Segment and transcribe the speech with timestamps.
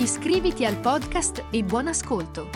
[0.00, 2.48] Iscriviti al podcast e buon ascolto!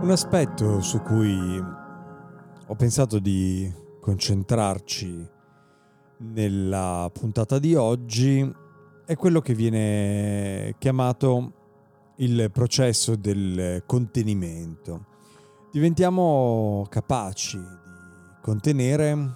[0.00, 1.62] Un aspetto su cui
[2.68, 5.34] ho pensato di concentrarci
[6.18, 8.50] nella puntata di oggi
[9.04, 11.52] è quello che viene chiamato
[12.16, 15.06] il processo del contenimento.
[15.70, 17.64] Diventiamo capaci di
[18.40, 19.34] contenere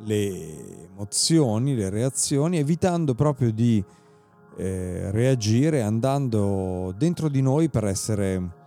[0.00, 3.82] le emozioni, le reazioni, evitando proprio di
[4.56, 8.60] eh, reagire, andando dentro di noi per essere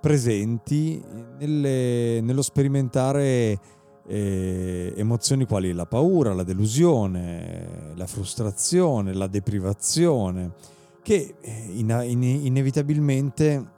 [0.00, 1.02] presenti
[1.38, 3.58] nelle, nello sperimentare
[4.06, 10.52] eh, emozioni quali la paura, la delusione, la frustrazione, la deprivazione,
[11.02, 13.74] che eh, in, in, inevitabilmente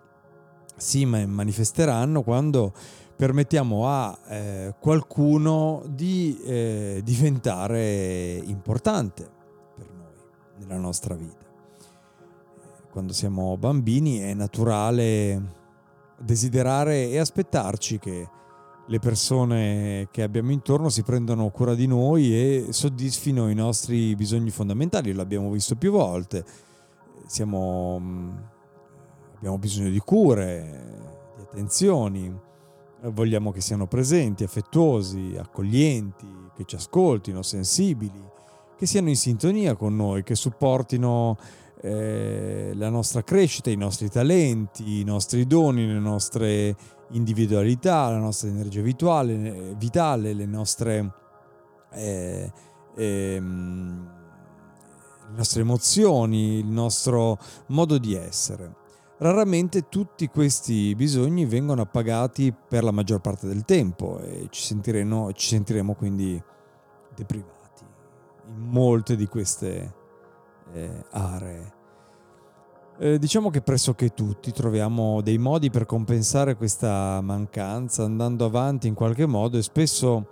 [0.76, 2.72] si manifesteranno quando
[3.16, 9.28] permettiamo a eh, qualcuno di eh, diventare importante
[9.74, 10.12] per noi
[10.58, 11.46] nella nostra vita.
[12.90, 15.56] Quando siamo bambini è naturale
[16.20, 18.28] desiderare e aspettarci che
[18.90, 24.50] le persone che abbiamo intorno si prendano cura di noi e soddisfino i nostri bisogni
[24.50, 25.12] fondamentali.
[25.12, 26.44] L'abbiamo visto più volte.
[27.26, 28.30] Siamo, mm,
[29.36, 30.94] abbiamo bisogno di cure,
[31.36, 32.34] di attenzioni,
[33.02, 36.26] vogliamo che siano presenti, affettuosi, accoglienti,
[36.56, 38.22] che ci ascoltino, sensibili,
[38.74, 41.36] che siano in sintonia con noi, che supportino
[41.80, 46.76] eh, la nostra crescita, i nostri talenti, i nostri doni, le nostre
[47.10, 51.14] individualità, la nostra energia vitale, vitale le nostre,
[51.92, 52.52] eh,
[52.96, 54.10] ehm,
[55.30, 58.86] le nostre emozioni, il nostro modo di essere.
[59.18, 65.32] Raramente tutti questi bisogni vengono appagati per la maggior parte del tempo e ci sentiremo,
[65.32, 66.40] ci sentiremo quindi
[67.16, 67.56] deprivati
[68.46, 69.97] in molte di queste
[70.72, 71.76] eh, aree.
[73.00, 78.94] Eh, diciamo che pressoché tutti troviamo dei modi per compensare questa mancanza andando avanti in
[78.94, 80.26] qualche modo e spesso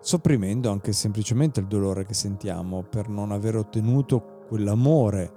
[0.00, 5.32] sopprimendo anche semplicemente il dolore che sentiamo per non aver ottenuto quell'amore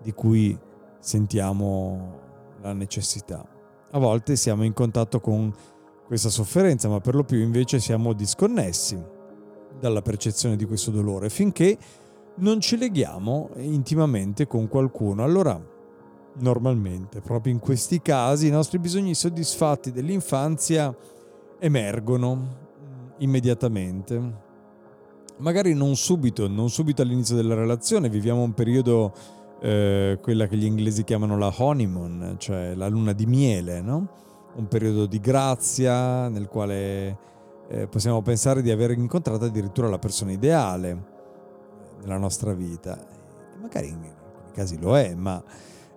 [0.00, 0.58] di cui
[0.98, 2.20] sentiamo
[2.62, 3.46] la necessità.
[3.90, 5.52] A volte siamo in contatto con
[6.06, 8.98] questa sofferenza, ma per lo più invece siamo disconnessi
[9.78, 11.76] dalla percezione di questo dolore finché
[12.36, 15.22] non ci leghiamo intimamente con qualcuno.
[15.22, 15.60] Allora,
[16.38, 20.94] normalmente, proprio in questi casi, i nostri bisogni soddisfatti dell'infanzia
[21.58, 24.42] emergono mm, immediatamente.
[25.38, 29.12] Magari non subito, non subito all'inizio della relazione, viviamo un periodo,
[29.60, 34.22] eh, quella che gli inglesi chiamano la honeymoon, cioè la luna di miele, no?
[34.56, 37.18] Un periodo di grazia nel quale
[37.68, 41.13] eh, possiamo pensare di aver incontrato addirittura la persona ideale
[42.04, 42.98] nella nostra vita.
[43.60, 45.42] magari in alcuni casi lo è, ma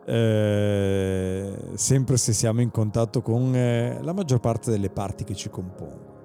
[0.05, 5.49] eh, sempre se siamo in contatto con eh, la maggior parte delle parti che ci
[5.49, 6.15] compongono.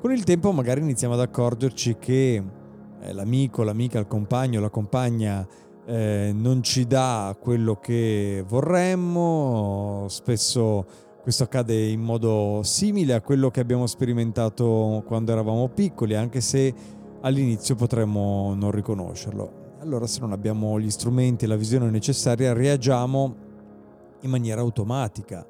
[0.00, 2.42] Con il tempo magari iniziamo ad accorgerci che
[3.00, 5.46] eh, l'amico, l'amica, il compagno, la compagna
[5.86, 10.84] eh, non ci dà quello che vorremmo, spesso
[11.22, 16.72] questo accade in modo simile a quello che abbiamo sperimentato quando eravamo piccoli, anche se
[17.26, 19.64] all'inizio potremmo non riconoscerlo.
[19.80, 23.34] Allora se non abbiamo gli strumenti e la visione necessaria reagiamo
[24.20, 25.44] in maniera automatica,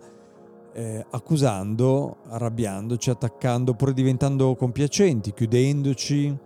[0.73, 6.37] eh, accusando, arrabbiandoci, attaccando, oppure diventando compiacenti, chiudendoci,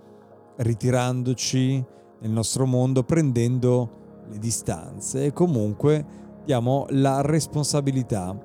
[0.56, 1.84] ritirandoci
[2.20, 3.98] nel nostro mondo, prendendo
[4.28, 6.04] le distanze e comunque
[6.44, 8.36] diamo la responsabilità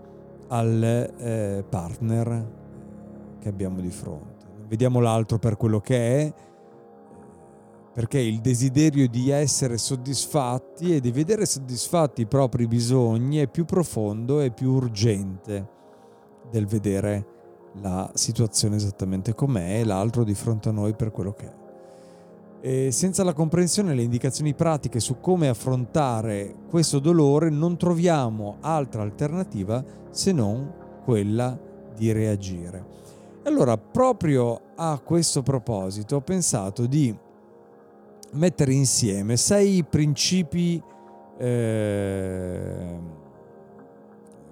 [0.48, 0.84] al
[1.18, 2.52] eh, partner
[3.40, 4.46] che abbiamo di fronte.
[4.68, 6.34] Vediamo l'altro per quello che è,
[7.96, 13.64] perché il desiderio di essere soddisfatti e di vedere soddisfatti i propri bisogni è più
[13.64, 15.70] profondo e più urgente
[16.52, 17.26] del vedere
[17.80, 21.54] la situazione esattamente com'è e l'altro di fronte a noi per quello che è.
[22.60, 28.58] E senza la comprensione e le indicazioni pratiche su come affrontare questo dolore non troviamo
[28.60, 31.58] altra alternativa se non quella
[31.96, 32.86] di reagire.
[33.44, 37.24] Allora, proprio a questo proposito, ho pensato di
[38.36, 40.82] mettere insieme sei principi
[41.38, 43.00] eh,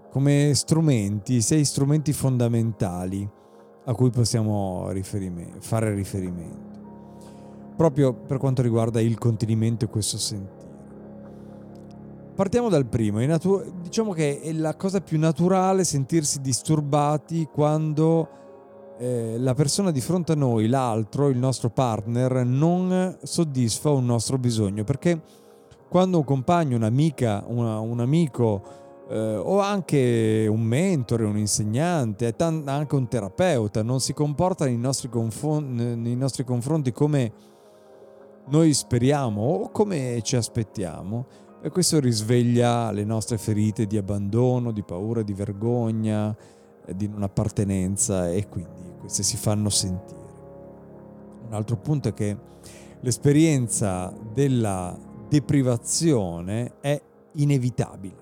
[0.10, 3.28] come strumenti, sei strumenti fondamentali
[3.86, 6.80] a cui possiamo riferime, fare riferimento,
[7.76, 10.62] proprio per quanto riguarda il contenimento e questo sentire.
[12.36, 18.28] Partiamo dal primo, natu- diciamo che è la cosa più naturale sentirsi disturbati quando
[18.98, 24.38] eh, la persona di fronte a noi, l'altro, il nostro partner, non soddisfa un nostro
[24.38, 25.22] bisogno, perché
[25.90, 28.64] quando un compagno, un'amica, una, un amico
[29.10, 35.10] eh, o anche un mentore, un insegnante, anche un terapeuta non si comporta nei nostri,
[35.10, 37.32] confon- nei nostri confronti come
[38.48, 41.26] noi speriamo o come ci aspettiamo,
[41.62, 46.36] e questo risveglia le nostre ferite di abbandono, di paura, di vergogna,
[46.96, 50.22] di non appartenenza e quindi queste si fanno sentire.
[51.48, 52.36] Un altro punto è che
[53.02, 54.98] l'esperienza della
[55.30, 57.02] deprivazione è
[57.34, 58.22] inevitabile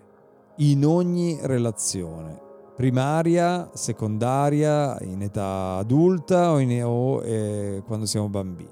[0.57, 2.39] in ogni relazione,
[2.75, 8.69] primaria, secondaria, in età adulta o, in, o eh, quando siamo bambini.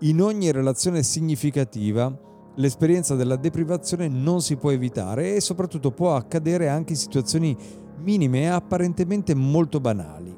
[0.00, 2.16] In ogni relazione significativa
[2.56, 7.56] l'esperienza della deprivazione non si può evitare e soprattutto può accadere anche in situazioni
[8.00, 10.36] minime e apparentemente molto banali.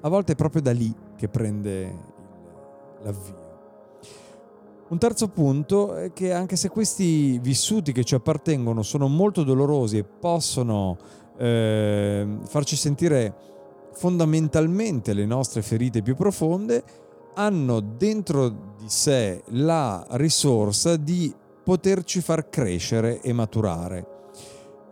[0.00, 2.12] A volte è proprio da lì che prende
[3.02, 3.42] l'avvio.
[4.86, 9.98] Un terzo punto è che anche se questi vissuti che ci appartengono sono molto dolorosi
[9.98, 10.98] e possono
[11.38, 13.34] eh, farci sentire
[13.94, 16.84] fondamentalmente le nostre ferite più profonde,
[17.34, 21.34] hanno dentro di sé la risorsa di
[21.64, 24.13] poterci far crescere e maturare.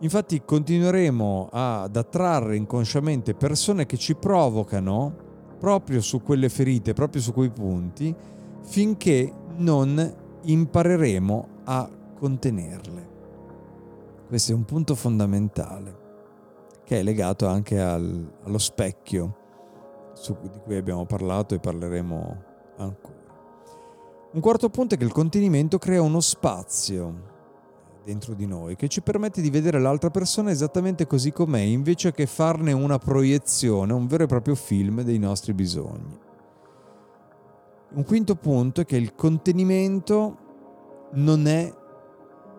[0.03, 5.15] Infatti continueremo ad attrarre inconsciamente persone che ci provocano
[5.57, 8.13] proprio su quelle ferite, proprio su quei punti,
[8.63, 11.89] finché non impareremo a
[12.19, 13.09] contenerle.
[14.27, 16.01] Questo è un punto fondamentale
[16.83, 19.37] che è legato anche al, allo specchio
[20.15, 22.43] su, di cui abbiamo parlato e parleremo
[22.75, 23.21] ancora.
[24.33, 27.31] Un quarto punto è che il contenimento crea uno spazio
[28.03, 32.25] dentro di noi che ci permette di vedere l'altra persona esattamente così com'è, invece che
[32.25, 36.19] farne una proiezione, un vero e proprio film dei nostri bisogni.
[37.95, 40.37] Un quinto punto è che il contenimento
[41.13, 41.71] non è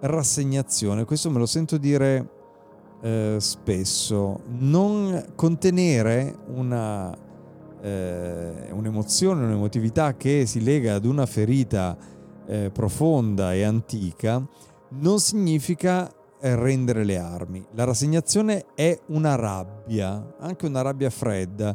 [0.00, 2.28] rassegnazione, questo me lo sento dire
[3.02, 4.42] eh, spesso.
[4.46, 7.14] Non contenere una,
[7.82, 11.96] eh, un'emozione, un'emotività che si lega ad una ferita
[12.46, 14.46] eh, profonda e antica
[14.98, 16.10] non significa
[16.40, 17.64] eh, rendere le armi.
[17.72, 21.74] La rassegnazione è una rabbia, anche una rabbia fredda,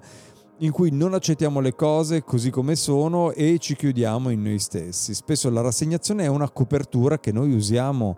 [0.59, 5.13] in cui non accettiamo le cose così come sono e ci chiudiamo in noi stessi.
[5.13, 8.17] Spesso la rassegnazione è una copertura che noi usiamo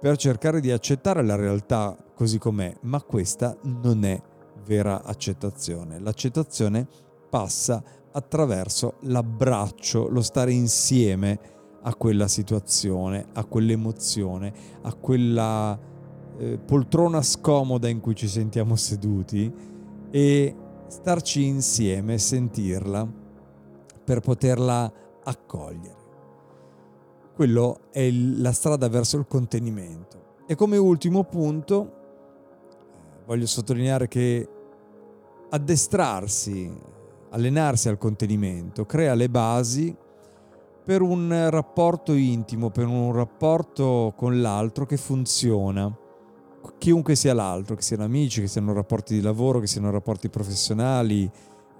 [0.00, 4.20] per cercare di accettare la realtà così com'è, ma questa non è
[4.64, 5.98] vera accettazione.
[6.00, 6.86] L'accettazione
[7.28, 7.82] passa
[8.12, 11.38] attraverso l'abbraccio, lo stare insieme
[11.82, 14.52] a quella situazione, a quell'emozione,
[14.82, 15.78] a quella
[16.38, 19.52] eh, poltrona scomoda in cui ci sentiamo seduti
[20.10, 23.10] e starci insieme, sentirla
[24.04, 24.92] per poterla
[25.24, 26.00] accogliere.
[27.34, 30.20] Quello è la strada verso il contenimento.
[30.46, 31.92] E come ultimo punto
[32.70, 34.48] eh, voglio sottolineare che
[35.48, 36.70] addestrarsi,
[37.30, 39.96] allenarsi al contenimento crea le basi
[40.84, 45.94] per un rapporto intimo, per un rapporto con l'altro che funziona.
[46.78, 51.30] Chiunque sia l'altro, che siano amici, che siano rapporti di lavoro, che siano rapporti professionali,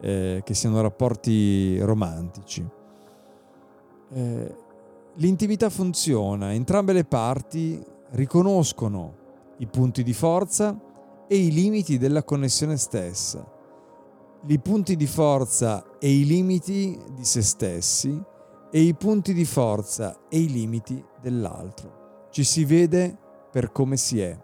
[0.00, 2.64] eh, che siano rapporti romantici.
[4.14, 4.54] Eh,
[5.14, 7.80] l'intimità funziona, entrambe le parti
[8.10, 9.14] riconoscono
[9.58, 10.78] i punti di forza
[11.26, 13.44] e i limiti della connessione stessa.
[14.44, 18.30] I punti di forza e i limiti di se stessi
[18.74, 22.28] e i punti di forza e i limiti dell'altro.
[22.30, 23.14] Ci si vede
[23.50, 24.34] per come si è,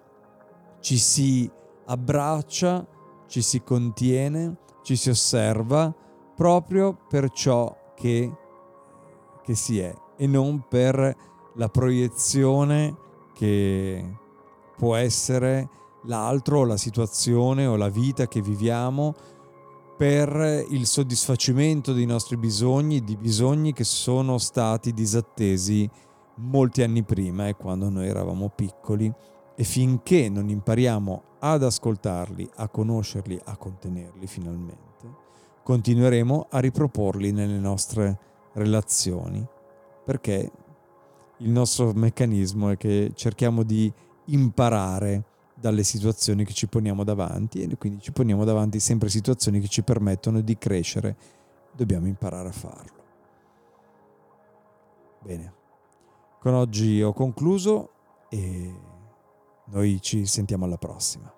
[0.80, 1.50] ci si
[1.86, 2.86] abbraccia,
[3.26, 5.94] ci si contiene, ci si osserva
[6.36, 8.30] proprio per ciò che,
[9.42, 11.16] che si è e non per
[11.54, 12.96] la proiezione
[13.32, 14.04] che
[14.76, 15.68] può essere
[16.04, 19.14] l'altro o la situazione o la vita che viviamo
[19.98, 25.90] per il soddisfacimento dei nostri bisogni, di bisogni che sono stati disattesi
[26.36, 29.12] molti anni prima e quando noi eravamo piccoli.
[29.56, 35.12] E finché non impariamo ad ascoltarli, a conoscerli, a contenerli finalmente,
[35.64, 38.20] continueremo a riproporli nelle nostre
[38.52, 39.44] relazioni.
[40.04, 40.52] Perché
[41.38, 43.92] il nostro meccanismo è che cerchiamo di
[44.26, 45.24] imparare
[45.58, 49.82] dalle situazioni che ci poniamo davanti e quindi ci poniamo davanti sempre situazioni che ci
[49.82, 51.16] permettono di crescere.
[51.74, 52.96] Dobbiamo imparare a farlo.
[55.20, 55.52] Bene,
[56.40, 57.90] con oggi ho concluso
[58.28, 58.72] e
[59.64, 61.37] noi ci sentiamo alla prossima.